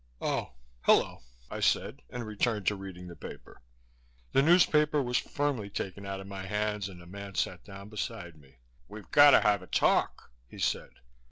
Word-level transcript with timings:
"Oh, 0.19 0.53
hullo!" 0.87 1.19
I 1.51 1.59
said 1.59 2.01
and 2.09 2.25
returned 2.25 2.65
to 2.65 2.75
reading 2.75 3.07
the 3.07 3.15
paper. 3.15 3.61
The 4.31 4.41
newspaper 4.41 4.99
was 4.99 5.19
firmly 5.19 5.69
taken 5.69 6.07
out 6.07 6.19
of 6.19 6.25
my 6.25 6.47
hands 6.47 6.89
and 6.89 6.99
the 6.99 7.05
man 7.05 7.35
sat 7.35 7.63
down 7.63 7.89
beside 7.89 8.35
me. 8.35 8.57
"We've 8.87 9.11
got 9.11 9.29
to 9.29 9.41
have 9.41 9.61
a 9.61 9.67
talk," 9.67 10.31
he 10.47 10.57
said. 10.57 10.89